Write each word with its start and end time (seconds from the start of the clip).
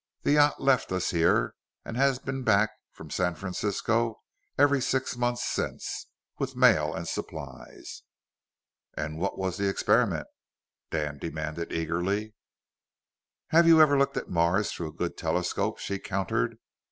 The 0.23 0.31
yacht 0.31 0.59
left 0.59 0.91
us 0.91 1.11
here, 1.11 1.53
and 1.85 1.95
has 1.95 2.17
been 2.17 2.41
back 2.41 2.71
from 2.91 3.11
San 3.11 3.35
Francisco 3.35 4.19
every 4.57 4.81
six 4.81 5.15
months 5.15 5.45
since, 5.45 6.07
with 6.39 6.55
mail 6.55 6.91
and 6.95 7.07
supplies." 7.07 8.01
"And 8.95 9.19
what 9.19 9.37
was 9.37 9.57
the 9.57 9.69
experiment?" 9.69 10.25
Dan 10.89 11.19
demanded 11.19 11.71
eagerly. 11.71 12.33
"Have 13.49 13.67
you 13.67 13.79
ever 13.79 13.95
looked 13.95 14.17
at 14.17 14.27
Mars 14.27 14.71
through 14.71 14.89
a 14.89 14.91
good 14.91 15.17
telescope?" 15.17 15.77
she 15.77 15.99
countered. 15.99 16.57